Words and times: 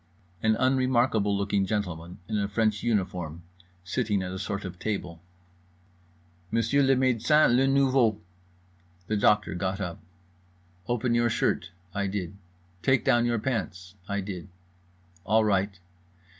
An 0.41 0.55
unremarkable 0.55 1.37
looking 1.37 1.67
gentleman 1.67 2.17
in 2.27 2.39
a 2.39 2.47
French 2.47 2.81
uniform, 2.81 3.43
sitting 3.83 4.23
at 4.23 4.31
a 4.31 4.39
sort 4.39 4.65
of 4.65 4.79
table. 4.79 5.21
"Monsieur 6.49 6.81
le 6.81 6.95
médecin, 6.95 7.55
le 7.55 7.67
nouveau." 7.67 8.19
The 9.05 9.15
doctor 9.17 9.53
got 9.53 9.79
up. 9.79 9.99
"Open 10.87 11.13
your 11.13 11.29
shirt." 11.29 11.69
I 11.93 12.07
did. 12.07 12.33
"Take 12.81 13.05
down 13.05 13.27
your 13.27 13.37
pants." 13.37 13.93
I 14.09 14.21
did. 14.21 14.47
"All 15.23 15.45
right." 15.45 15.79